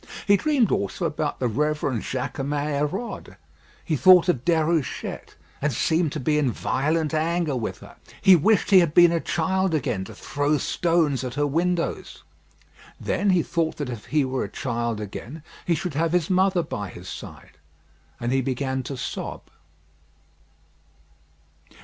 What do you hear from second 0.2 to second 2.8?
He dreamed also about the Reverend Jaquemin